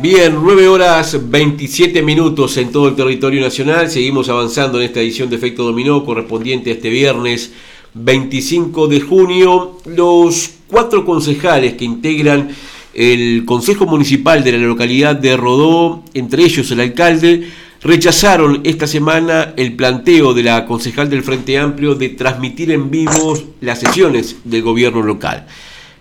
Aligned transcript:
Bien, 0.00 0.34
9 0.40 0.68
horas 0.68 1.18
27 1.28 2.02
minutos 2.02 2.56
en 2.56 2.70
todo 2.70 2.88
el 2.88 2.94
territorio 2.94 3.42
nacional. 3.42 3.90
Seguimos 3.90 4.28
avanzando 4.28 4.78
en 4.78 4.86
esta 4.86 5.00
edición 5.00 5.28
de 5.28 5.36
Efecto 5.36 5.64
Dominó 5.64 6.04
correspondiente 6.04 6.70
a 6.70 6.74
este 6.74 6.88
viernes 6.88 7.52
25 7.94 8.86
de 8.86 9.00
junio. 9.00 9.78
Los 9.84 10.50
cuatro 10.68 11.04
concejales 11.04 11.74
que 11.74 11.84
integran 11.84 12.48
el 12.94 13.44
Consejo 13.44 13.86
Municipal 13.86 14.42
de 14.42 14.52
la 14.52 14.58
localidad 14.58 15.16
de 15.16 15.36
Rodó, 15.36 16.04
entre 16.14 16.44
ellos 16.44 16.70
el 16.70 16.80
alcalde, 16.80 17.48
rechazaron 17.82 18.60
esta 18.64 18.86
semana 18.86 19.54
el 19.56 19.74
planteo 19.74 20.34
de 20.34 20.42
la 20.42 20.66
concejal 20.66 21.08
del 21.08 21.22
Frente 21.22 21.58
Amplio 21.58 21.94
de 21.94 22.08
transmitir 22.10 22.72
en 22.72 22.90
vivo 22.90 23.38
las 23.60 23.80
sesiones 23.80 24.36
del 24.44 24.62
gobierno 24.62 25.02
local. 25.02 25.46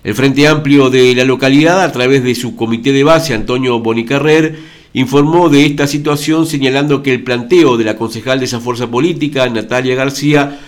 El 0.03 0.15
Frente 0.15 0.47
Amplio 0.47 0.89
de 0.89 1.13
la 1.13 1.25
localidad, 1.25 1.81
a 1.81 1.91
través 1.91 2.23
de 2.23 2.33
su 2.33 2.55
comité 2.55 2.91
de 2.91 3.03
base, 3.03 3.33
Antonio 3.33 3.79
Bonicarrer, 3.79 4.57
informó 4.93 5.49
de 5.49 5.65
esta 5.65 5.85
situación 5.85 6.47
señalando 6.47 7.03
que 7.03 7.13
el 7.13 7.23
planteo 7.23 7.77
de 7.77 7.83
la 7.83 7.97
concejal 7.97 8.39
de 8.39 8.45
esa 8.45 8.59
fuerza 8.59 8.87
política, 8.89 9.47
Natalia 9.49 9.95
García, 9.95 10.59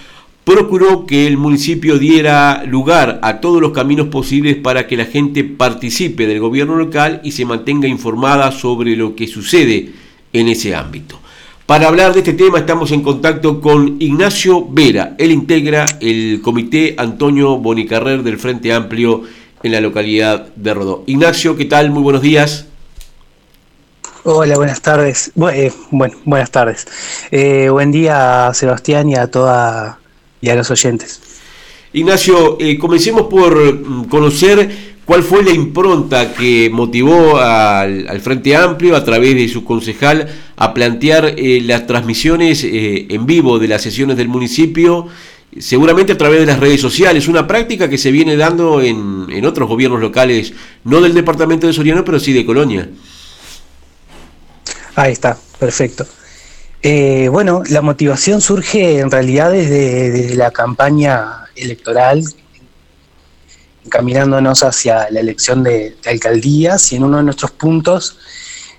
procuró 0.44 1.05
que 1.05 1.26
el 1.26 1.38
municipio 1.38 1.98
diera 1.98 2.63
lugar 2.66 3.20
a 3.23 3.40
todos 3.40 3.62
los 3.62 3.71
caminos 3.71 4.07
posibles 4.07 4.55
para 4.57 4.88
que 4.88 4.98
la 4.98 5.05
gente 5.05 5.44
participe 5.44 6.27
del 6.27 6.40
gobierno 6.40 6.76
local 6.76 7.21
y 7.23 7.32
se 7.32 7.46
mantenga 7.46 7.88
informada 7.88 8.52
sobre 8.52 8.96
lo 8.96 9.16
que 9.16 9.27
sucede 9.27 9.90
en 10.34 10.48
ese 10.48 10.76
ámbito. 10.76 11.20
Para 11.66 11.88
hablar 11.88 12.14
de 12.14 12.20
este 12.20 12.34
tema 12.34 12.58
estamos 12.60 12.92
en 12.92 13.04
contacto 13.04 13.62
con 13.62 13.98
Ignacio 14.00 14.66
Vera. 14.70 15.16
Él 15.20 15.32
integra 15.32 15.86
el 16.02 16.42
comité 16.42 16.96
Antonio 16.98 17.58
Bonicarrer 17.58 18.24
del 18.24 18.40
Frente 18.40 18.74
Amplio 18.74 19.21
en 19.62 19.71
la 19.71 19.80
localidad 19.80 20.48
de 20.55 20.74
Rodó. 20.74 21.04
Ignacio, 21.05 21.55
¿qué 21.55 21.66
tal? 21.66 21.91
Muy 21.91 22.02
buenos 22.02 22.24
días. 22.24 22.66
Hola, 24.24 24.55
buenas 24.55 24.82
tardes. 24.82 25.32
Eh, 25.54 25.71
bueno, 25.91 26.18
buenas 26.26 26.52
tardes. 26.52 26.88
Eh, 27.32 27.70
buen 27.70 27.91
día 27.91 28.48
a 28.48 28.54
Sebastián 28.54 29.10
y 29.10 29.16
a 29.16 29.27
toda 29.27 29.99
y 30.41 30.49
a 30.49 30.55
los 30.55 30.71
oyentes. 30.71 31.21
Ignacio, 31.93 32.58
eh, 32.60 32.77
comencemos 32.77 33.24
por 33.24 33.55
mm, 33.55 34.05
conocer 34.05 34.88
¿Cuál 35.10 35.24
fue 35.24 35.43
la 35.43 35.49
impronta 35.49 36.35
que 36.35 36.70
motivó 36.71 37.40
al, 37.40 38.21
Frente 38.21 38.55
Amplio 38.55 38.96
a 38.96 39.04
través 39.04 39.34
de 39.34 39.49
su 39.49 39.65
concejal 39.65 40.27
a 40.55 40.71
plantear 40.71 41.34
eh, 41.35 41.62
las 41.63 41.88
transmisiones 41.88 42.63
eh, 42.63 43.07
en 43.10 43.26
vivo 43.26 43.57
de 43.57 43.68
las 43.68 43.82
sesiones 43.82 44.18
del 44.18 44.27
municipio, 44.27 45.07
seguramente 45.57 46.12
a 46.12 46.18
través 46.20 46.41
de 46.41 46.46
las 46.46 46.60
redes 46.60 46.80
sociales? 46.80 47.27
Una 47.27 47.48
práctica 47.48 47.90
que 47.90 47.98
se 47.98 48.12
viene 48.12 48.37
dando 48.37 48.84
en, 48.84 49.43
otros 49.46 49.68
gobiernos 49.68 49.99
locales, 49.99 50.54
no 50.84 51.02
del 51.02 51.15
departamento 51.15 51.65
de 51.65 51.74
Soriano, 51.74 52.05
pero 52.05 52.20
sí 52.20 52.32
de 52.32 52.46
Colonia. 52.46 52.87
Ahí 54.93 55.13
está, 55.13 55.40
perfecto. 55.57 56.05
Eh, 56.84 57.30
bueno, 57.32 57.63
la 57.68 57.82
motivación 57.82 58.41
surge 58.41 58.99
en 58.99 59.10
realidad 59.10 59.52
desde 59.52 60.35
la 60.35 60.52
campaña 60.52 61.46
electoral 61.55 62.24
caminándonos 63.88 64.63
hacia 64.63 65.09
la 65.09 65.19
elección 65.19 65.63
de, 65.63 65.96
alcaldías 66.06 66.91
y 66.91 66.97
en 66.97 67.03
uno 67.03 67.18
de 67.18 67.24
nuestros 67.24 67.52
puntos 67.52 68.18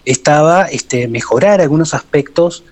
estaba 0.05 0.65
este, 0.67 1.09
mejorar 1.09 1.61
algunos 1.61 1.95
aspectos 1.95 2.65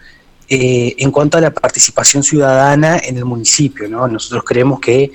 eh, 0.49 0.95
en 0.99 1.11
cuanto 1.11 1.39
a 1.39 1.41
la 1.41 1.53
participación 1.53 2.23
ciudadana 2.23 2.99
en 2.99 3.17
el 3.17 3.25
municipio. 3.25 3.89
Nosotros 3.89 4.45
creemos 4.45 4.81
que 4.81 5.13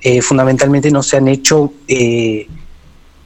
eh, 0.00 0.22
fundamentalmente 0.22 0.90
no 0.90 1.02
se 1.02 1.16
han 1.16 1.28
hecho, 1.28 1.72
eh, 1.88 2.48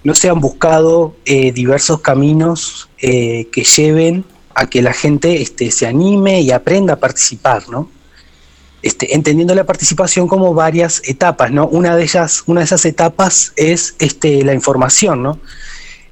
no 0.05 0.15
se 0.15 0.29
han 0.29 0.41
buscado 0.41 1.17
diversos 1.25 2.01
caminos 2.01 2.89
que 2.99 3.67
lleven 3.77 4.25
a 4.55 4.69
que 4.69 4.81
la 4.81 4.93
gente 4.93 5.43
este, 5.43 5.71
se 5.71 5.87
anime 5.87 6.41
y 6.41 6.51
aprenda 6.53 6.95
a 6.95 6.97
participar, 6.97 7.69
¿no? 7.69 7.91
Este, 8.83 9.15
entendiendo 9.15 9.55
la 9.55 9.65
participación 9.65 10.27
como 10.27 10.55
varias 10.55 11.03
etapas, 11.05 11.51
¿no? 11.51 11.67
Una 11.67 11.97
de 11.97 12.03
ellas, 12.03 12.43
una 12.47 12.61
de 12.61 12.65
esas 12.65 12.85
etapas 12.87 13.53
es 13.57 13.95
este, 13.99 14.43
la 14.43 14.55
información, 14.55 15.23
¿no? 15.23 15.39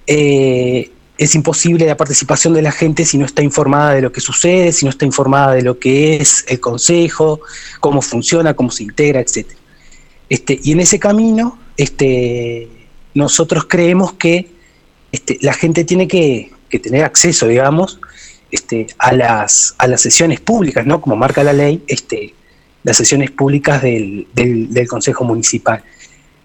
Eh, 0.06 0.90
es 1.16 1.34
imposible 1.34 1.86
la 1.86 1.96
participación 1.96 2.54
de 2.54 2.62
la 2.62 2.70
gente 2.70 3.04
si 3.04 3.18
no 3.18 3.26
está 3.26 3.42
informada 3.42 3.94
de 3.94 4.02
lo 4.02 4.12
que 4.12 4.20
sucede, 4.20 4.72
si 4.72 4.84
no 4.84 4.90
está 4.90 5.04
informada 5.04 5.54
de 5.54 5.62
lo 5.62 5.78
que 5.78 6.16
es 6.16 6.44
el 6.46 6.60
consejo, 6.60 7.40
cómo 7.80 8.02
funciona, 8.02 8.54
cómo 8.54 8.70
se 8.70 8.84
integra, 8.84 9.20
etc. 9.20 9.48
Este, 10.28 10.60
y 10.62 10.72
en 10.72 10.80
ese 10.80 10.98
camino, 10.98 11.58
este, 11.76 12.68
nosotros 13.14 13.64
creemos 13.68 14.12
que 14.12 14.50
este, 15.10 15.38
la 15.40 15.54
gente 15.54 15.84
tiene 15.84 16.06
que, 16.06 16.52
que 16.68 16.78
tener 16.78 17.02
acceso, 17.02 17.48
digamos, 17.48 17.98
este, 18.52 18.86
a, 18.98 19.12
las, 19.12 19.74
a 19.78 19.88
las 19.88 20.00
sesiones 20.00 20.40
públicas, 20.40 20.86
¿no? 20.86 21.00
Como 21.00 21.16
marca 21.16 21.42
la 21.42 21.52
ley, 21.52 21.82
este, 21.88 22.34
las 22.88 22.96
sesiones 22.96 23.30
públicas 23.30 23.82
del, 23.82 24.26
del, 24.32 24.88
Consejo 24.88 25.22
Municipal. 25.22 25.84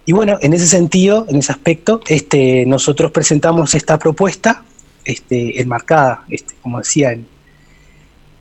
Y 0.04 0.12
bueno, 0.12 0.36
en 0.42 0.52
ese 0.52 0.66
sentido, 0.66 1.24
en 1.30 1.36
ese 1.36 1.52
aspecto, 1.52 2.02
este, 2.06 2.66
nosotros 2.66 3.10
presentamos 3.12 3.74
esta 3.74 3.98
propuesta 3.98 4.62
este, 5.06 5.58
enmarcada, 5.62 6.24
este, 6.28 6.54
como 6.60 6.78
decía, 6.80 7.12
en, 7.12 7.26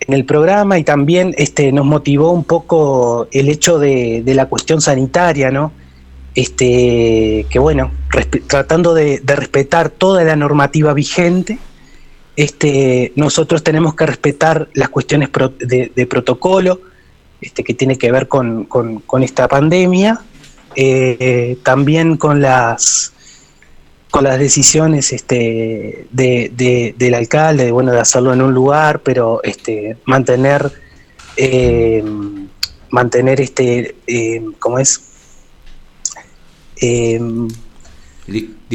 el 0.06 0.26
programa 0.26 0.78
y 0.78 0.84
también 0.84 1.34
este, 1.38 1.72
nos 1.72 1.86
motivó 1.86 2.34
un 2.34 2.44
poco 2.44 3.30
el 3.32 3.48
hecho 3.48 3.80
de, 3.80 4.22
de 4.22 4.34
la 4.34 4.48
cuestión 4.48 4.82
sanitaria, 4.82 5.50
¿no? 5.50 5.72
Este, 6.36 7.46
que 7.50 7.58
bueno, 7.58 7.90
tratando 8.48 8.94
de, 8.94 9.22
de, 9.22 9.36
respetar 9.38 9.90
toda 9.90 10.26
la 10.26 10.36
normativa 10.36 10.94
vigente, 10.94 11.58
este, 12.36 13.14
nosotros 13.16 13.64
tenemos 13.64 13.96
que 13.96 14.06
respetar 14.06 14.68
las 14.74 14.90
cuestiones 14.90 15.30
de 15.32 16.08
protocolo, 16.10 16.82
este, 17.44 17.64
que 17.64 17.74
tiene 17.74 17.98
que 17.98 18.12
ver 18.12 18.28
con, 18.28 18.68
esta 19.22 19.48
pandemia, 19.48 20.22
eh, 20.76 21.58
también 21.64 22.18
con 22.18 22.42
las 22.42 23.14
con 24.14 24.26
las 24.26 24.38
decisiones 24.38 25.12
este, 25.12 26.06
del 26.12 27.14
alcalde, 27.16 27.66
de, 27.66 27.72
bueno, 27.72 27.92
de 27.92 28.00
hacerlo 28.00 28.32
en 28.32 28.44
un 28.44 28.54
lugar, 28.54 29.00
pero 29.00 29.42
este, 29.42 29.98
mantener, 30.06 30.72
eh, 31.36 32.04
mantener 32.92 33.42
este, 33.42 33.96
eh, 34.06 34.46
¿cómo 34.60 34.78
es? 34.78 35.02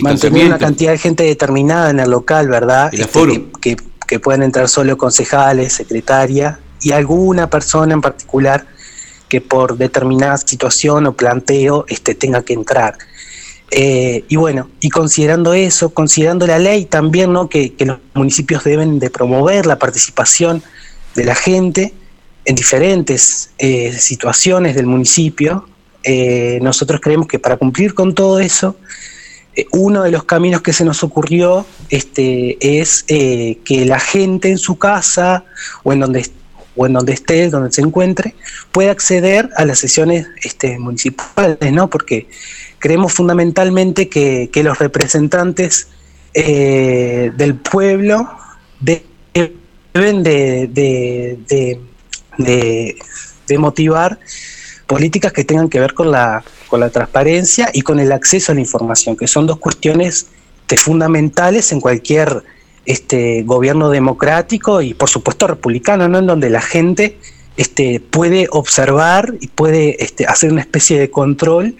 mantener 0.03 0.47
una 0.47 0.59
cantidad 0.59 0.91
de 0.91 0.99
gente 0.99 1.23
determinada 1.23 1.91
en 1.91 2.01
el 2.01 2.11
local, 2.11 2.49
¿verdad? 2.49 2.93
Este, 2.93 3.45
que, 3.61 3.77
que, 4.09 4.19
puedan 4.19 4.43
entrar 4.43 4.69
solo 4.69 4.99
concejales, 4.99 5.73
secretaria, 5.73 6.59
y 6.83 6.93
alguna 6.93 7.51
persona 7.51 7.95
en 7.95 8.01
particular 8.01 8.67
que 9.29 9.41
por 9.41 9.77
determinada 9.77 10.37
situación 10.39 11.07
o 11.07 11.13
planteo 11.13 11.85
este, 11.89 12.15
tenga 12.15 12.43
que 12.43 12.55
entrar. 12.55 12.97
Eh, 13.71 14.25
y 14.29 14.37
bueno, 14.37 14.71
y 14.81 14.89
considerando 14.89 15.53
eso, 15.53 15.91
considerando 15.91 16.47
la 16.47 16.59
ley 16.59 16.87
también, 16.87 17.33
¿no? 17.33 17.49
Que, 17.49 17.75
los 17.81 17.99
municipios 18.15 18.65
deben 18.65 18.99
de 18.99 19.11
promover 19.11 19.67
la 19.67 19.79
participación 19.79 20.63
de 21.15 21.25
la 21.25 21.35
gente 21.35 21.93
en 22.47 22.55
diferentes 22.55 23.51
eh, 23.59 23.93
situaciones 23.93 24.75
del 24.75 24.87
municipio, 24.87 25.69
eh, 26.03 26.59
nosotros 26.63 27.01
creemos 27.03 27.29
que 27.29 27.39
para 27.39 27.59
cumplir 27.59 27.93
con 27.93 28.15
todo 28.15 28.41
eso, 28.41 28.77
uno 29.73 30.05
de 30.05 30.13
los 30.13 30.23
caminos 30.23 30.63
que 30.63 30.73
se 30.73 30.85
nos 30.85 31.03
ocurrió 31.03 31.67
este, 31.91 32.57
es 32.61 33.03
que 33.03 33.85
la 33.87 33.99
gente 33.99 34.51
en 34.51 34.59
su 34.59 34.79
casa 34.79 35.45
o 35.83 35.93
en 35.93 35.99
donde 35.99 36.31
o 36.79 36.87
en 36.87 36.95
donde 36.95 37.13
esté, 37.13 37.51
donde 37.51 37.73
se 37.73 37.83
encuentre, 37.83 38.35
puede 38.73 38.89
acceder 38.89 39.51
a 39.57 39.65
las 39.65 39.81
sesiones 39.81 40.29
este, 40.43 40.79
municipales, 40.79 41.73
¿no? 41.73 41.91
Porque 41.91 42.29
creemos 42.79 43.13
fundamentalmente 43.13 44.09
que, 44.09 44.49
los 44.63 44.79
representantes 44.79 45.89
eh, 46.35 47.33
del 47.37 47.57
pueblo 47.57 48.31
deben 48.81 50.23
de, 50.23 51.81
motivar 53.59 54.19
políticas 54.87 55.33
que 55.33 55.45
tengan 55.45 55.69
que 55.69 55.81
ver 55.81 55.95
con 55.95 56.13
la, 56.13 56.45
con 56.69 56.79
la 56.81 56.91
transparencia 56.91 57.71
y 57.73 57.83
con 57.83 57.99
el 57.99 58.13
acceso 58.13 58.53
a 58.53 58.55
la 58.55 58.61
información, 58.61 59.17
que 59.17 59.27
son 59.27 59.47
dos 59.47 59.59
cuestiones 59.59 60.29
fundamentales 60.77 61.73
en 61.73 61.81
cualquier 61.81 62.45
este 62.89 63.43
gobierno 63.43 63.91
democrático 63.91 64.81
y 64.81 64.95
por 64.95 65.11
supuesto 65.11 65.47
republicano, 65.47 66.09
¿no? 66.09 66.19
En 66.19 66.27
donde 66.27 66.49
la 66.49 66.63
gente 66.63 67.19
este, 67.59 68.01
puede 68.01 68.49
observar 68.51 69.35
y 69.41 69.49
puede 69.49 70.03
este, 70.03 70.25
hacer 70.25 70.51
una 70.51 70.63
especie 70.63 70.99
de 70.99 71.11
control 71.11 71.77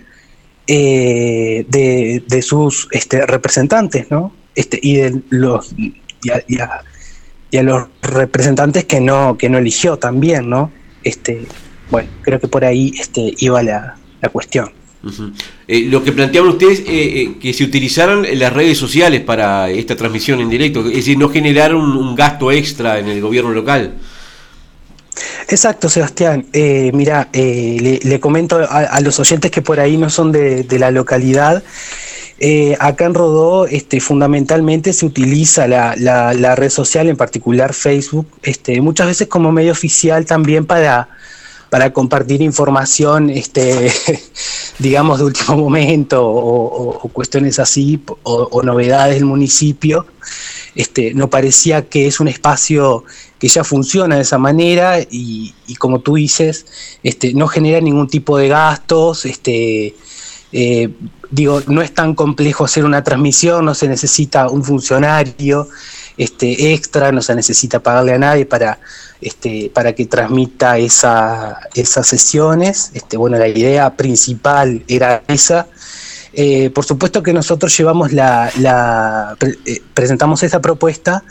eh, 0.67 1.65
de, 1.67 2.43
sus 2.43 2.89
este, 2.91 3.25
representantes, 3.25 4.11
¿no? 4.11 4.33
Este, 4.55 4.79
y 4.83 4.97
de 4.97 5.23
los 5.31 5.75
y 5.79 6.59
a, 6.59 7.63
los 7.63 7.89
representantes 8.03 8.85
que 8.85 9.01
no 9.01 9.39
que 9.39 9.49
no 9.49 9.57
eligió 9.57 9.97
también, 9.97 10.51
¿no? 10.51 10.71
Este, 11.05 11.47
bueno, 11.91 12.11
creo 12.21 12.39
que 12.39 12.49
por 12.49 12.67
ahí 12.67 12.93
este, 13.01 13.33
iba 13.39 13.63
la, 13.63 13.97
cuestión. 14.31 14.73
Eh, 15.69 15.83
lo 15.83 16.03
que 16.03 16.13
planteaban 16.13 16.51
ustedes, 16.51 16.83
eh, 16.87 17.35
que 17.41 17.53
se 17.53 17.65
utilizaran 17.65 18.27
las 18.35 18.53
redes 18.53 18.79
sociales 18.79 19.21
para 19.21 19.71
esta 19.71 19.95
transmisión 19.95 20.41
en 20.41 20.49
directo, 20.49 20.81
es 20.87 20.97
decir, 20.97 21.17
no 21.19 21.29
generar 21.29 21.75
un, 21.75 22.15
gasto 22.15 22.51
extra 22.51 22.99
en 22.99 23.09
el 23.09 23.21
gobierno 23.21 23.53
local. 23.53 23.95
Exacto, 25.49 25.89
Sebastián. 25.89 26.47
Eh, 26.53 26.91
mira, 26.93 27.29
le, 27.33 28.21
comento 28.21 28.59
a, 28.69 29.01
los 29.01 29.19
oyentes 29.21 29.51
que 29.51 29.63
por 29.63 29.79
ahí 29.81 29.97
no 29.97 30.11
son 30.11 30.33
de, 30.33 30.65
de 30.65 30.79
la 30.79 30.91
localidad. 30.91 31.63
Eh, 32.41 32.77
acá 32.79 33.07
en 33.07 33.15
Rodó 33.15 33.67
este, 33.67 34.01
fundamentalmente 34.01 34.93
se 34.93 35.05
utiliza 35.07 35.67
la, 35.67 35.97
la, 35.97 36.55
red 36.55 36.71
social, 36.71 37.09
en 37.09 37.17
particular 37.17 37.75
Facebook, 37.75 38.29
este, 38.45 38.81
muchas 38.81 39.09
veces 39.09 39.27
como 39.27 39.51
medio 39.51 39.73
oficial 39.73 40.25
también 40.25 40.65
para, 40.65 41.09
para 41.71 41.93
compartir 41.93 42.43
información, 42.43 43.31
este, 43.31 43.93
digamos, 44.79 45.19
de 45.19 45.25
último 45.27 45.57
momento 45.57 46.27
o, 46.27 47.09
cuestiones 47.13 47.59
así, 47.59 48.01
o, 48.23 48.63
novedades 48.63 49.17
del 49.17 49.27
municipio. 49.27 50.07
Este, 50.75 51.13
no 51.15 51.29
parecía 51.29 51.89
que 51.89 52.07
es 52.07 52.21
un 52.21 52.29
espacio 52.29 53.05
que 53.39 53.49
ya 53.49 53.65
funciona 53.65 54.17
de 54.17 54.23
esa 54.23 54.39
manera 54.39 55.01
y, 55.01 55.55
como 55.79 56.01
tú 56.01 56.15
dices, 56.15 56.67
este, 57.03 57.35
no 57.35 57.49
genera 57.49 57.81
ningún 57.81 58.09
tipo 58.09 58.39
de 58.39 58.49
gastos, 58.49 59.25
este, 59.25 59.95
eh, 60.53 60.91
digo, 61.31 61.63
no 61.67 61.83
es 61.83 61.93
tan 61.93 62.15
complejo 62.15 62.65
hacer 62.65 62.85
una 62.85 63.03
transmisión, 63.03 63.65
no 63.65 63.75
se 63.75 63.89
necesita 63.89 64.49
un 64.49 64.65
funcionario 64.65 65.69
este, 66.19 66.75
extra, 66.75 67.13
no 67.13 67.23
se 67.23 67.35
necesita 67.35 67.79
pagarle 67.79 68.13
a 68.13 68.19
nadie 68.19 68.45
para, 68.45 68.81
este, 69.21 69.71
para 69.73 69.95
que 69.95 70.07
transmita 70.07 70.77
esa, 70.77 71.61
esas 71.75 72.07
sesiones. 72.07 72.91
Este, 72.93 73.17
bueno, 73.17 73.39
la 73.39 73.49
idea 73.49 73.97
principal 73.97 74.83
era 74.89 75.23
esa. 75.29 75.69
Eh, 76.33 76.71
por 76.71 76.85
supuesto 76.85 77.23
que 77.23 77.33
nosotros 77.33 77.77
llevamos 77.77 78.13
la, 78.13 79.37
eh, 79.65 79.83
presentamos 79.95 80.43
esa 80.43 80.61
propuesta, 80.61 81.25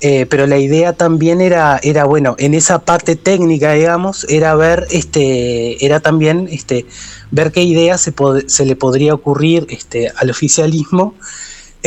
eh, 0.00 0.26
pero 0.26 0.46
la 0.46 0.58
idea 0.58 0.92
también 0.92 1.40
era, 1.40 1.80
era, 1.82 2.04
bueno, 2.04 2.36
en 2.38 2.54
esa 2.54 2.78
parte 2.80 3.16
técnica, 3.16 3.72
digamos, 3.72 4.26
era 4.28 4.54
ver, 4.54 4.86
este, 4.90 5.84
era 5.84 6.00
también, 6.00 6.48
este, 6.50 6.86
ver 7.30 7.50
qué 7.52 7.62
idea 7.62 7.96
se, 7.98 8.12
se 8.46 8.66
le 8.66 8.76
podría 8.76 9.14
ocurrir 9.14 9.66
este, 9.70 10.12
al 10.14 10.30
oficialismo. 10.30 11.14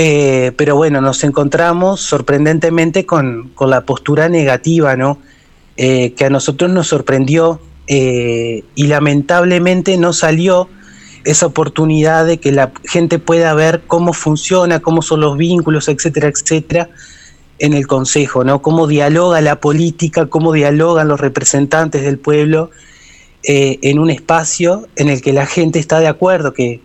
Eh, 0.02 0.54
pero 0.56 0.78
bueno, 0.78 1.02
nos 1.02 1.26
encontramos 1.26 2.00
sorprendentemente 2.00 3.06
con, 3.06 3.52
la 3.60 3.82
postura 3.82 4.30
negativa, 4.30 4.96
¿no? 4.96 5.20
Eh, 5.76 6.14
que 6.14 6.24
a 6.24 6.30
nosotros 6.30 6.72
nos 6.72 6.88
sorprendió 6.88 7.60
eh, 7.88 8.64
y 8.76 8.88
lamentablemente 8.88 9.98
no 9.98 10.14
salió 10.14 10.70
esa 11.26 11.48
oportunidad 11.48 12.26
de 12.26 12.40
que 12.40 12.54
la 12.54 12.72
gente 12.86 13.20
pueda 13.20 13.54
ver 13.54 13.82
cómo 13.88 14.14
funciona, 14.14 14.80
cómo 14.80 15.02
son 15.02 15.20
los 15.20 15.36
vínculos, 15.36 15.90
etcétera, 15.90 16.30
etcétera, 16.30 16.90
en 17.58 17.74
el 17.74 17.86
Consejo, 17.86 18.46
¿no? 18.46 18.62
Cómo 18.62 18.88
dialoga 18.88 19.42
la 19.42 19.60
política, 19.60 20.28
cómo 20.28 20.54
dialogan 20.54 21.10
los 21.10 21.20
representantes 21.20 22.04
del 22.04 22.20
pueblo 22.20 22.72
en 23.44 24.00
un 24.00 24.10
espacio 24.10 24.88
en 24.96 25.10
el 25.10 25.22
que 25.22 25.34
la 25.34 25.46
gente 25.46 25.78
está 25.78 26.00
de 26.00 26.08
acuerdo 26.08 26.54
que, 26.54 26.80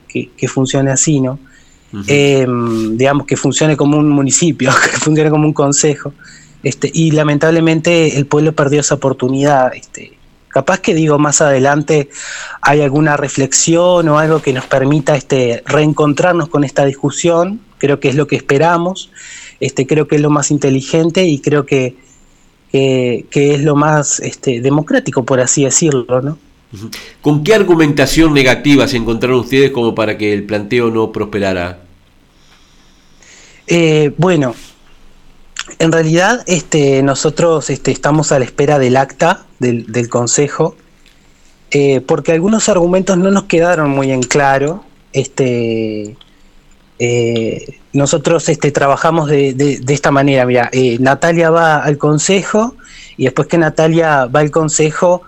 funcione 0.48 0.90
así, 0.90 1.20
¿no? 1.20 1.38
Eh, 2.08 2.46
digamos, 2.92 3.26
que 3.26 3.36
funcione 3.36 3.76
como 3.76 3.98
un 3.98 4.08
municipio, 4.08 4.70
que 4.90 4.96
funcione 4.98 5.30
como 5.30 5.46
un 5.46 5.52
consejo. 5.52 6.12
Este, 6.62 6.90
y 6.92 7.10
lamentablemente 7.10 8.16
el 8.16 8.26
pueblo 8.26 8.52
perdió 8.54 8.80
esa 8.80 8.94
oportunidad. 8.94 9.74
Este, 9.74 10.16
capaz 10.48 10.80
que 10.80 10.94
digo 10.94 11.18
más 11.18 11.40
adelante 11.40 12.08
hay 12.62 12.80
alguna 12.80 13.16
reflexión 13.16 14.08
o 14.08 14.18
algo 14.18 14.40
que 14.40 14.52
nos 14.52 14.64
permita 14.64 15.16
este, 15.16 15.62
reencontrarnos 15.66 16.48
con 16.48 16.64
esta 16.64 16.84
discusión, 16.86 17.60
creo 17.78 18.00
que 18.00 18.08
es 18.08 18.14
lo 18.14 18.26
que 18.26 18.36
esperamos, 18.36 19.10
este, 19.60 19.86
creo 19.86 20.08
que 20.08 20.16
es 20.16 20.22
lo 20.22 20.30
más 20.30 20.50
inteligente 20.50 21.24
y 21.24 21.40
creo 21.40 21.66
que, 21.66 21.96
que, 22.70 23.54
es 23.54 23.62
lo 23.62 23.76
más 23.76 24.20
este, 24.20 24.60
democrático, 24.60 25.24
por 25.24 25.40
así 25.40 25.64
decirlo, 25.64 26.22
¿no? 26.22 26.38
¿Con 27.20 27.44
qué 27.44 27.54
argumentación 27.54 28.32
negativa 28.32 28.88
se 28.88 28.96
encontraron 28.96 29.40
ustedes 29.40 29.70
como 29.70 29.94
para 29.94 30.18
que 30.18 30.32
el 30.32 30.44
planteo 30.44 30.90
no 30.90 31.12
prosperara? 31.12 31.83
Eh, 33.66 34.12
bueno, 34.18 34.54
en 35.78 35.92
realidad 35.92 36.42
este, 36.46 37.02
nosotros 37.02 37.70
este, 37.70 37.90
estamos 37.90 38.32
a 38.32 38.38
la 38.38 38.44
espera 38.44 38.78
del 38.78 38.96
acta 38.96 39.46
del, 39.58 40.08
Consejo, 40.08 40.76
eh, 41.70 42.00
porque 42.02 42.32
algunos 42.32 42.68
argumentos 42.68 43.16
no 43.16 43.30
nos 43.30 43.44
quedaron 43.44 43.90
muy 43.90 44.10
en 44.12 44.22
claro. 44.22 44.84
Este, 45.12 46.16
eh, 46.98 47.78
nosotros 47.92 48.44
trabajamos 48.72 49.28
de, 49.28 49.80
esta 49.88 50.10
manera, 50.10 50.44
mira, 50.44 50.70
Natalia 51.00 51.50
va 51.50 51.82
al 51.82 51.96
Consejo 51.96 52.76
y 53.16 53.24
después 53.24 53.48
que 53.48 53.56
Natalia 53.56 54.26
va 54.26 54.40
al 54.40 54.50
Consejo, 54.50 55.22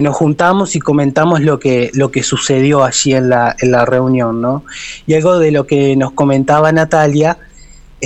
nos 0.00 0.16
juntamos 0.16 0.76
y 0.76 0.80
comentamos 0.80 1.40
lo 1.42 1.58
que, 1.58 1.90
lo 1.92 2.10
que 2.10 2.22
sucedió 2.22 2.84
allí 2.84 3.12
en 3.14 3.28
la, 3.28 3.54
en 3.58 3.70
la 3.70 3.84
reunión, 3.84 4.40
¿no? 4.40 4.64
Y 5.06 5.12
algo 5.12 5.38
de 5.38 5.50
lo 5.50 5.66
que 5.66 5.94
nos 5.96 6.12
comentaba 6.12 6.72
Natalia 6.72 7.36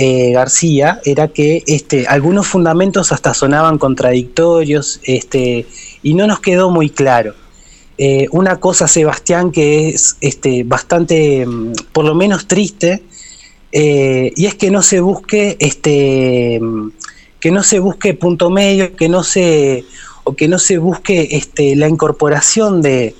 eh, 0.01 0.31
García 0.31 1.01
era 1.03 1.27
que 1.27 1.61
este, 1.67 2.07
algunos 2.07 2.47
fundamentos 2.47 3.11
hasta 3.11 3.33
sonaban 3.33 3.77
contradictorios 3.77 5.01
este, 5.03 5.67
y 6.01 6.13
no 6.13 6.25
nos 6.25 6.39
quedó 6.39 6.69
muy 6.69 6.89
claro. 6.89 7.35
Eh, 7.97 8.29
una 8.31 8.61
cosa, 8.61 8.87
Sebastián, 8.87 9.51
que 9.51 9.89
es 9.89 10.15
este, 10.21 10.63
bastante, 10.63 11.45
mm, 11.45 11.73
por 11.91 12.05
lo 12.05 12.15
menos 12.15 12.47
triste, 12.47 13.03
y 13.71 14.45
es 14.45 14.55
que 14.55 14.71
no 14.71 14.81
se 14.81 15.01
busque 15.01 15.57
este 15.59 16.59
mm, 16.61 16.91
que 17.41 17.51
no 17.51 17.61
se 17.61 17.79
busque 17.79 18.13
punto 18.13 18.49
medio, 18.49 18.95
que 18.95 19.09
no 19.09 19.23
se 19.23 19.83
que 20.37 20.47
no 20.47 20.59
se 20.59 20.77
busque 20.77 21.27
este, 21.31 21.75
la 21.75 21.89
incorporación 21.89 22.81
de, 22.81 23.15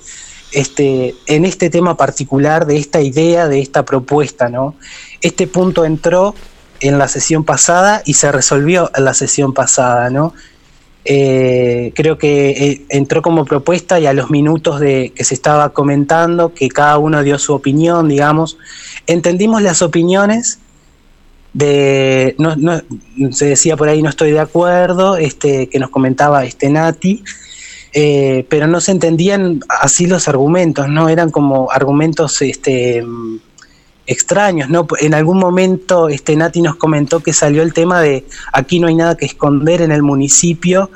este, 0.52 1.14
en 1.26 1.44
este 1.44 1.70
tema 1.70 1.96
particular 1.96 2.66
de 2.66 2.78
esta 2.78 3.00
idea, 3.00 3.48
de 3.48 3.60
esta 3.60 3.84
propuesta, 3.84 4.48
¿no? 4.48 4.74
Este 5.20 5.46
punto 5.46 5.84
entró 5.84 6.34
en 6.80 6.98
la 6.98 7.08
sesión 7.08 7.44
pasada 7.44 8.02
y 8.04 8.14
se 8.14 8.32
resolvió 8.32 8.90
en 8.94 9.04
la 9.04 9.14
sesión 9.14 9.52
pasada, 9.52 10.10
¿no? 10.10 10.34
Eh, 11.04 11.92
creo 11.94 12.18
que 12.18 12.50
eh, 12.50 12.82
entró 12.90 13.22
como 13.22 13.46
propuesta 13.46 13.98
y 13.98 14.06
a 14.06 14.12
los 14.12 14.30
minutos 14.30 14.80
de 14.80 15.12
que 15.14 15.24
se 15.24 15.34
estaba 15.34 15.70
comentando, 15.70 16.52
que 16.52 16.68
cada 16.68 16.98
uno 16.98 17.22
dio 17.22 17.38
su 17.38 17.54
opinión, 17.54 18.08
digamos, 18.08 18.58
entendimos 19.06 19.62
las 19.62 19.80
opiniones 19.80 20.58
de 21.52 22.36
no, 22.38 22.54
se 23.32 23.46
decía 23.46 23.76
por 23.76 23.88
ahí 23.88 24.02
no 24.02 24.10
estoy 24.10 24.30
de 24.32 24.40
acuerdo, 24.40 25.16
este, 25.16 25.68
que 25.68 25.78
nos 25.78 25.90
comentaba 25.90 26.44
este 26.44 26.68
Nati, 26.68 27.24
eh, 27.92 28.46
pero 28.48 28.66
no 28.66 28.80
se 28.80 28.92
entendían 28.92 29.60
así 29.68 30.06
los 30.06 30.28
argumentos, 30.28 30.88
no 30.88 31.08
eran 31.08 31.30
como 31.30 31.72
argumentos 31.72 32.40
este, 32.42 33.04
extraños, 34.10 34.68
¿no? 34.68 34.88
En 34.98 35.14
algún 35.14 35.38
momento 35.38 36.08
este 36.08 36.34
Nati 36.34 36.60
nos 36.62 36.74
comentó 36.74 37.20
que 37.20 37.32
salió 37.32 37.62
el 37.62 37.72
tema 37.72 38.02
de 38.02 38.24
aquí 38.52 38.80
no 38.80 38.88
hay 38.88 38.96
nada 38.96 39.16
que 39.16 39.24
esconder 39.24 39.82
en 39.82 39.92
el 39.92 40.02
municipio, 40.02 40.90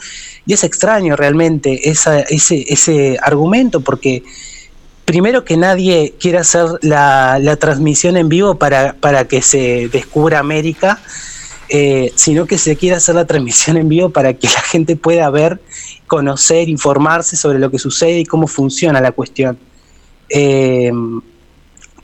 y 0.47 0.52
es 0.52 0.64
extraño 0.64 1.14
realmente 1.14 1.88
ese, 1.88 2.26
ese 2.28 3.16
argumento, 3.23 3.83
porque 3.83 4.25
primero 5.04 5.44
que 5.44 5.56
nadie 5.56 6.14
quiere 6.18 6.38
hacer 6.38 6.66
la, 6.83 7.56
transmisión 7.61 8.16
en 8.16 8.28
vivo 8.28 8.56
para, 8.56 8.94
para, 8.94 9.28
que 9.28 9.42
se 9.42 9.88
descubra 9.90 10.40
América, 10.40 11.00
eh, 11.68 12.12
sino 12.16 12.47
que 12.47 12.59
se 12.59 12.75
quiere 12.75 12.97
hacer 12.97 13.14
la 13.14 13.26
transmisión 13.26 13.76
en 13.76 13.88
vivo 13.88 14.11
para 14.11 14.35
que 14.35 14.49
la 14.49 14.61
gente 14.61 14.97
pueda 14.97 15.30
ver, 15.30 15.61
conocer, 16.09 16.68
informarse 16.68 17.37
sobre 17.37 17.61
lo 17.61 17.71
que 17.71 17.78
sucede 17.78 18.18
y 18.18 18.25
cómo 18.25 18.49
funciona 18.49 19.00
la 19.00 19.12
cuestión. 19.12 19.56
Eh, 20.28 20.90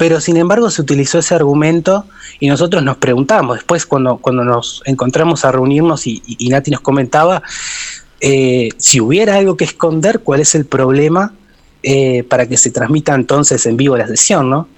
pero 0.00 0.18
sin 0.18 0.38
embargo 0.38 0.70
se 0.70 0.80
utilizó 0.80 1.18
ese 1.18 1.34
argumento 1.34 2.06
y 2.38 2.48
nosotros 2.48 2.82
nos 2.82 2.96
preguntamos, 2.96 3.56
después 3.56 3.84
cuando, 3.84 4.16
cuando 4.16 4.44
nos 4.44 4.80
encontramos 4.86 5.44
a 5.44 5.52
reunirnos 5.52 6.06
y, 6.06 6.22
Nati 6.48 6.70
nos 6.70 6.80
comentaba, 6.80 7.42
eh, 8.18 8.70
si 8.78 8.98
hubiera 8.98 9.36
algo 9.36 9.58
que 9.58 9.64
esconder, 9.64 10.20
¿cuál 10.20 10.40
es 10.40 10.54
el 10.54 10.64
problema? 10.64 11.34
Eh, 11.82 12.22
para 12.22 12.48
que 12.48 12.56
se 12.56 12.70
transmita 12.70 13.14
entonces 13.14 13.66
en 13.66 13.76
vivo 13.76 13.94
la 13.94 14.06
sesión, 14.06 14.48
¿no? 14.48 14.68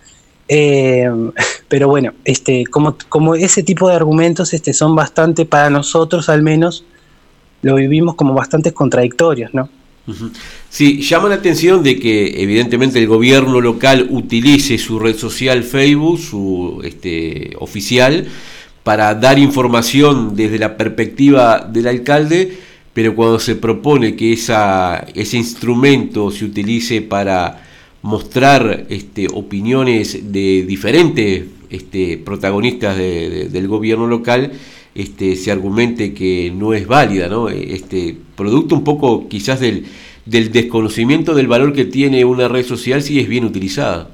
Eh, 0.48 1.08
pero 1.68 1.86
bueno, 1.86 2.14
este, 2.24 2.66
como, 2.66 2.96
como 3.08 3.36
ese 3.36 3.62
tipo 3.62 3.88
de 3.88 3.94
argumentos 3.94 4.52
este, 4.52 4.72
son 4.72 4.96
bastante, 4.96 5.46
para 5.46 5.70
nosotros 5.70 6.28
al 6.30 6.42
menos, 6.42 6.84
lo 7.62 7.76
vivimos 7.76 8.16
como 8.16 8.34
bastante 8.34 8.74
contradictorios, 8.74 9.54
¿no? 9.54 9.68
Sí, 10.68 11.00
llama 11.00 11.28
la 11.28 11.36
atención 11.36 11.82
de 11.82 11.98
que 11.98 12.42
evidentemente 12.42 12.98
el 12.98 13.06
gobierno 13.06 13.60
local 13.60 14.08
utilice 14.10 14.78
su 14.78 14.98
red 14.98 15.16
social 15.16 15.62
Facebook, 15.62 16.18
su 16.18 16.80
este, 16.84 17.52
oficial, 17.58 18.26
para 18.82 19.14
dar 19.14 19.38
información 19.38 20.34
desde 20.34 20.58
la 20.58 20.76
perspectiva 20.76 21.60
del 21.60 21.86
alcalde, 21.86 22.58
pero 22.92 23.14
cuando 23.14 23.38
se 23.38 23.54
propone 23.54 24.16
que 24.16 24.32
ese 24.32 25.36
instrumento 25.36 26.30
se 26.30 26.44
utilice 26.44 27.00
para 27.00 27.64
mostrar 28.02 28.86
este, 28.88 29.28
opiniones 29.32 30.32
de 30.32 30.64
diferentes 30.66 31.44
este, 31.70 32.18
protagonistas 32.18 32.96
del 32.96 33.68
gobierno 33.68 34.06
local, 34.08 34.52
este, 34.94 35.36
se 35.36 35.50
argumente 35.50 36.14
que 36.14 36.52
no 36.54 36.74
es 36.74 36.86
válida, 36.86 37.28
¿no? 37.28 37.48
Este, 37.48 38.16
producto 38.36 38.74
un 38.74 38.84
poco 38.84 39.28
quizás 39.28 39.60
del, 39.60 39.86
del 40.26 40.52
desconocimiento 40.52 41.34
del 41.34 41.46
valor 41.46 41.72
que 41.72 41.84
tiene 41.84 42.24
una 42.24 42.48
red 42.48 42.64
social 42.64 43.02
si 43.02 43.20
es 43.20 43.28
bien 43.28 43.44
utilizada. 43.44 44.08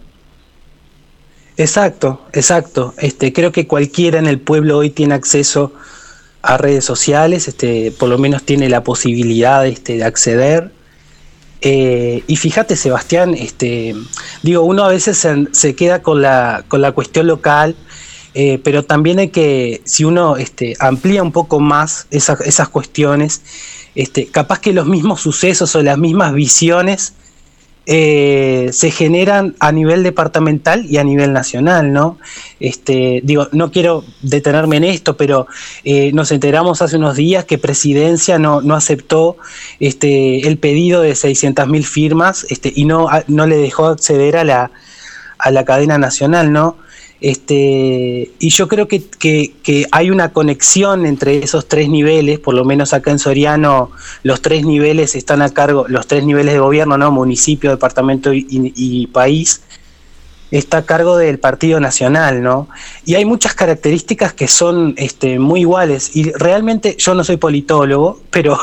Exacto, 1.57 2.21
exacto. 2.33 2.95
Este, 2.99 3.33
creo 3.33 3.51
que 3.51 3.67
cualquiera 3.67 4.21
en 4.21 4.27
el 4.27 4.39
pueblo 4.39 4.79
hoy 4.79 4.91
tiene 4.91 5.15
acceso 5.15 5.73
a 6.41 6.57
redes 6.57 6.85
sociales, 6.85 7.49
este, 7.49 7.91
por 7.91 8.09
lo 8.09 8.17
menos 8.17 8.45
tiene 8.45 8.69
la 8.69 8.85
posibilidad 8.85 9.67
este, 9.67 9.97
de 9.97 10.05
acceder. 10.05 10.71
Eh, 11.61 12.23
y 12.29 12.37
fíjate, 12.37 12.77
Sebastián, 12.77 13.35
este, 13.35 13.97
digo, 14.45 14.63
uno 14.63 14.85
a 14.85 14.89
veces 14.89 15.27
se, 15.51 15.75
queda 15.75 16.01
con 16.01 16.23
la, 16.23 16.65
con 16.69 16.81
la 16.81 16.93
cuestión 16.93 17.27
local, 17.27 17.75
eh, 18.41 18.61
pero 18.63 18.85
también 18.85 19.19
hay 19.19 19.31
que, 19.31 19.83
si 19.83 20.05
uno 20.05 20.37
este, 20.37 20.77
amplía 20.79 21.25
un 21.25 21.33
poco 21.33 21.59
más 21.59 22.07
esas 22.13 22.69
cuestiones, 22.69 23.43
este, 23.97 24.27
capaz 24.29 24.61
que 24.61 24.73
los 24.73 24.87
mismos 24.87 25.21
sucesos 25.21 25.75
o 25.75 25.83
las 25.83 25.99
mismas 25.99 26.33
visiones 26.35 27.15
eh, 27.87 28.71
se 28.73 28.93
generan 28.93 29.57
a 29.59 29.73
nivel 29.73 30.05
departamental 30.05 30.87
y 30.87 30.99
a 30.99 31.03
nivel 31.03 31.33
nacional, 31.33 31.93
¿no? 31.93 32.17
Este, 32.61 33.23
digo, 33.25 33.49
no 33.51 33.73
quiero 33.73 34.05
detenerme 34.23 34.77
en 34.77 34.85
esto, 34.85 35.17
pero 35.17 35.49
eh, 35.83 36.13
nos 36.13 36.31
enteramos 36.31 36.81
hace 36.81 36.97
unos 36.97 37.17
días 37.17 37.45
que 37.45 37.59
Presidencia 37.59 38.39
no, 38.39 38.61
no 38.61 38.77
aceptó 38.77 39.37
el 39.81 40.59
pedido 40.59 41.03
de 41.03 41.15
600.000 41.15 41.83
firmas 41.83 42.47
y 42.63 42.85
no, 42.85 43.09
no 43.27 43.49
le 43.49 43.57
dejó 43.57 43.87
acceder 43.87 44.37
a 44.37 44.45
la, 44.45 44.71
a 45.39 45.51
la 45.51 45.65
cadena 45.65 45.99
nacional, 45.99 46.53
¿no? 46.53 46.77
Este, 47.21 48.31
y 48.39 48.51
yo 48.51 48.69
creo 48.69 48.87
que, 48.87 49.09
hay 49.91 50.11
una 50.11 50.33
conexión 50.33 51.05
entre 51.05 51.39
esos 51.39 51.67
tres 51.67 51.89
niveles, 51.89 52.39
por 52.39 52.55
lo 52.55 52.65
menos 52.65 52.95
acá 52.95 53.11
en 53.11 53.19
Soriano 53.19 53.91
los 54.23 54.41
tres 54.41 54.65
niveles 54.65 55.17
están 55.17 55.43
a 55.43 55.51
cargo, 55.51 55.87
los 55.89 56.07
tres 56.07 56.25
niveles 56.25 56.55
de 56.55 56.61
gobierno, 56.61 56.97
¿no? 56.97 57.11
municipio, 57.11 57.71
departamento 57.71 58.33
y, 58.33 59.09
país, 59.13 59.63
está 60.51 60.79
a 60.79 60.87
cargo 60.87 61.17
del 61.19 61.39
Partido 61.39 61.81
Nacional, 61.81 62.43
¿no? 62.43 62.69
Y 63.05 63.17
hay 63.17 63.25
muchas 63.25 63.55
características 63.55 64.33
que 64.33 64.49
son 64.49 64.95
este, 64.97 65.39
muy 65.39 65.61
iguales. 65.61 66.17
Y 66.17 66.33
realmente, 66.33 66.97
yo 66.99 67.15
no 67.15 67.25
soy 67.25 67.37
politólogo, 67.37 68.21
pero 68.31 68.59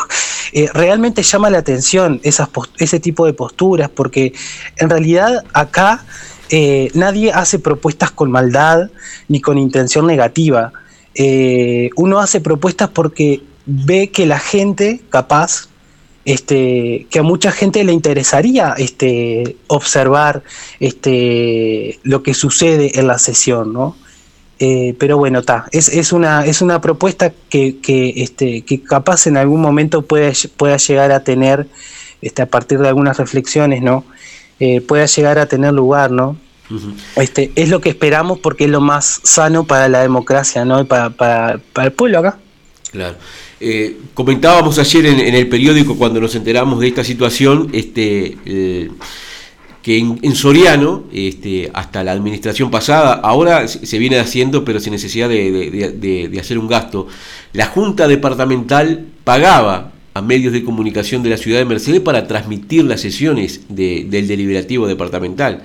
eh, 0.54 0.70
realmente 0.74 1.22
llama 1.22 1.50
la 1.50 1.60
atención 1.60 2.22
esas 2.24 2.50
ese 2.78 3.00
tipo 3.00 3.26
de 3.26 3.34
posturas, 3.34 3.90
porque 3.90 4.34
en 4.78 4.90
realidad 4.90 5.44
acá 5.54 6.06
eh, 6.50 6.92
nadie 6.94 7.32
hace 7.32 7.60
propuestas 7.60 8.12
con 8.12 8.32
maldad 8.32 8.90
ni 9.28 9.42
con 9.42 9.58
intención 9.58 10.06
negativa. 10.06 10.72
Eh, 11.16 11.90
uno 11.96 12.20
hace 12.20 12.42
propuestas 12.42 12.90
porque 12.90 13.42
ve 13.66 14.12
que 14.12 14.25
la 14.25 14.40
gente, 14.40 15.02
capaz, 15.10 15.70
este, 16.25 17.08
que 17.10 17.20
a 17.20 17.24
mucha 17.24 17.52
gente 17.52 17.84
le 17.84 17.94
interesaría 17.94 18.74
este, 18.78 19.58
observar 19.68 20.44
este, 20.80 22.00
lo 22.04 22.24
que 22.24 22.34
sucede 22.34 23.00
en 23.00 23.08
la 23.08 23.20
sesión, 23.20 23.74
¿no? 23.74 23.96
Eh, 24.58 24.96
pero 24.98 25.18
bueno, 25.18 25.40
está, 25.40 25.66
es, 25.72 26.14
una, 26.14 26.46
es 26.46 26.62
una 26.62 26.80
propuesta 26.80 27.34
que, 27.50 27.78
que, 27.80 28.82
capaz 28.88 29.28
en 29.28 29.36
algún 29.36 29.60
momento 29.60 30.04
pueda 30.04 30.78
llegar 30.78 31.12
a 31.12 31.24
tener, 31.24 31.68
a 32.38 32.46
partir 32.46 32.80
de 32.80 32.88
algunas 32.88 33.18
reflexiones, 33.18 33.82
¿no? 33.82 34.06
Eh, 34.60 34.82
pueda 34.82 35.06
llegar 35.06 35.40
a 35.40 35.48
tener 35.48 35.74
lugar, 35.74 36.12
¿no? 36.12 36.38
este, 37.16 37.52
es 37.56 37.70
lo 37.70 37.80
que 37.80 37.90
esperamos 37.90 38.40
porque 38.40 38.66
es 38.66 38.70
lo 38.70 38.82
más 38.82 39.20
sano 39.24 39.66
para 39.66 39.88
la 39.88 40.02
democracia, 40.02 40.66
¿no? 40.66 40.82
Y 40.82 40.86
para, 40.86 41.12
para, 41.12 41.60
el 41.84 41.92
pueblo 41.92 42.20
acá. 42.20 42.40
Claro. 42.92 43.16
Eh, 43.60 43.98
comentábamos 44.14 44.80
ayer 44.80 45.06
en, 45.06 45.36
el 45.36 45.48
periódico 45.48 45.96
cuando 45.96 46.20
nos 46.20 46.36
enteramos 46.36 46.80
de 46.80 46.88
esta 46.88 47.04
situación, 47.04 47.70
este, 47.72 48.38
eh, 48.46 48.90
que 49.82 49.98
en, 50.00 50.36
Soriano, 50.36 51.04
este, 51.14 51.70
hasta 51.74 52.04
la 52.04 52.12
administración 52.12 52.72
pasada, 52.72 53.14
ahora 53.14 53.68
se 53.68 53.98
viene 54.00 54.20
haciendo, 54.20 54.66
pero 54.66 54.80
sin 54.80 54.94
necesidad 54.94 55.30
de, 55.30 56.28
de 56.30 56.40
hacer 56.40 56.58
un 56.58 56.68
gasto, 56.68 57.08
la 57.54 57.68
Junta 57.68 58.08
Departamental 58.08 59.06
pagaba 59.24 59.92
a 60.15 60.22
medios 60.22 60.53
de 60.53 60.63
comunicación 60.63 61.24
de 61.24 61.29
la 61.29 61.38
ciudad 61.38 61.60
de 61.60 61.65
Mercedes 61.65 62.00
para 62.00 62.25
transmitir 62.25 62.86
las 62.86 63.01
sesiones 63.01 63.62
del 63.67 64.27
deliberativo 64.27 64.88
departamental. 64.88 65.63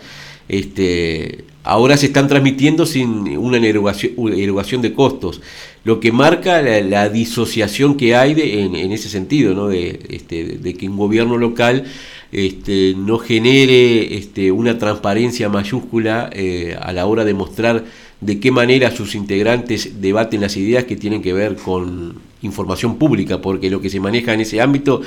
Este, 0.49 1.45
ahora 1.62 1.97
se 1.97 2.07
están 2.07 2.26
transmitiendo 2.26 2.85
sin 2.85 3.38
una 3.38 3.59
erogación, 3.59 4.83
de 4.83 4.92
costos, 4.92 5.40
lo 5.85 6.00
que 6.00 6.11
marca 6.11 6.61
la, 6.62 7.09
disociación 7.09 7.97
que 7.97 8.16
hay 8.16 8.35
en, 8.37 8.90
ese 8.90 9.09
sentido, 9.09 9.54
¿no? 9.54 9.69
de, 9.69 10.00
este, 10.09 10.59
de 10.59 10.75
que 10.75 10.88
un 10.88 10.97
gobierno 10.97 11.38
local 11.38 11.85
este, 12.33 12.95
no 12.97 13.19
genere 13.19 14.16
este, 14.16 14.50
una 14.50 14.78
transparencia 14.78 15.49
mayúscula 15.49 16.28
eh, 16.33 16.76
a 16.80 16.92
la 16.92 17.07
hora 17.07 17.25
de 17.25 17.35
mostrar 17.35 17.85
de 18.21 18.40
qué 18.40 18.50
manera 18.50 18.90
sus 18.90 19.14
integrantes 19.14 20.00
debaten 20.00 20.40
las 20.40 20.57
ideas 20.57 20.87
que 20.87 20.97
tienen 20.97 21.23
que 21.23 21.33
ver 21.33 21.54
con 21.54 22.30
información 22.43 22.97
pública, 22.97 23.41
porque 23.41 23.71
lo 23.71 23.81
que 23.81 23.91
se 23.91 24.01
maneja 24.01 24.35
en 24.35 24.41
ese 24.41 24.61
ámbito 24.61 25.03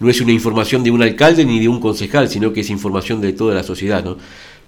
no 0.00 0.08
es 0.08 0.20
una 0.20 0.32
información 0.32 0.82
de 0.82 0.90
un 0.90 1.02
alcalde 1.02 1.44
ni 1.44 1.60
de 1.60 1.68
un 1.68 1.80
concejal, 1.80 2.28
sino 2.28 2.52
que 2.52 2.60
es 2.60 2.70
información 2.70 3.20
de 3.20 3.32
toda 3.32 3.54
la 3.54 3.62
sociedad. 3.62 4.04
¿no? 4.04 4.16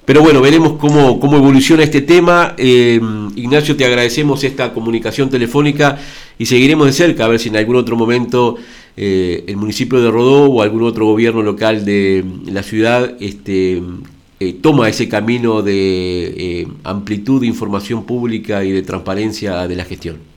Pero 0.04 0.22
bueno, 0.22 0.40
veremos 0.40 0.74
cómo, 0.74 1.18
cómo 1.18 1.36
evoluciona 1.36 1.82
este 1.82 2.00
tema. 2.00 2.54
Eh, 2.56 3.00
Ignacio, 3.34 3.76
te 3.76 3.84
agradecemos 3.84 4.44
esta 4.44 4.72
comunicación 4.72 5.28
telefónica 5.28 5.98
y 6.38 6.46
seguiremos 6.46 6.86
de 6.86 6.92
cerca 6.92 7.24
a 7.24 7.28
ver 7.28 7.40
si 7.40 7.48
en 7.48 7.56
algún 7.56 7.76
otro 7.76 7.96
momento 7.96 8.56
eh, 8.96 9.44
el 9.46 9.56
municipio 9.56 10.00
de 10.00 10.10
Rodó 10.10 10.50
o 10.50 10.62
algún 10.62 10.82
otro 10.84 11.06
gobierno 11.06 11.42
local 11.42 11.84
de 11.84 12.24
la 12.46 12.62
ciudad 12.62 13.14
este, 13.20 13.82
eh, 14.38 14.52
toma 14.54 14.88
ese 14.88 15.08
camino 15.08 15.62
de 15.62 16.34
eh, 16.36 16.68
amplitud 16.84 17.40
de 17.40 17.46
información 17.46 18.04
pública 18.04 18.64
y 18.64 18.70
de 18.70 18.82
transparencia 18.82 19.66
de 19.66 19.76
la 19.76 19.84
gestión. 19.84 20.35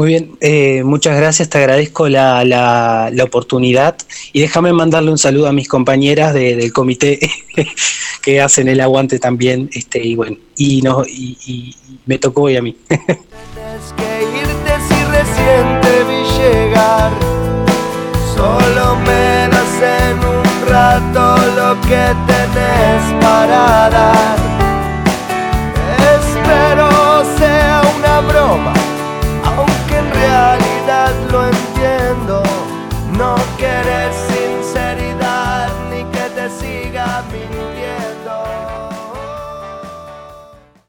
Muy 0.00 0.08
bien, 0.08 0.38
eh, 0.40 0.82
muchas 0.82 1.14
gracias, 1.14 1.50
te 1.50 1.58
agradezco 1.58 2.08
la, 2.08 2.42
la, 2.42 3.22
oportunidad 3.22 3.98
y 4.32 4.40
déjame 4.40 4.72
mandarle 4.72 5.10
un 5.10 5.18
saludo 5.18 5.46
a 5.46 5.52
mis 5.52 5.68
compañeras 5.68 6.32
del 6.32 6.72
comité 6.72 7.20
que 8.22 8.40
hacen 8.40 8.68
el 8.68 8.80
aguante 8.80 9.18
también, 9.18 9.68
este, 9.74 10.02
y 10.02 10.16
bueno, 10.16 10.38
y, 10.56 10.80
no, 10.80 11.04
y, 11.06 11.76
me 12.06 12.16
tocó 12.16 12.44
hoy 12.44 12.56
a 12.56 12.62
mí. 12.62 12.74
Tienes 12.88 13.92
que 13.98 14.22
irte 14.38 14.72
si 14.88 15.04
recién 15.04 15.80
te 15.82 16.04
vi 16.04 16.22
llegar, 16.38 17.12
solo 18.34 18.96
menos 19.00 19.68
en 19.82 20.66
rato 20.66 21.36
lo 21.56 21.78
que 21.82 22.14
tenés 22.26 23.22
para 23.22 23.90
dar. 23.90 24.59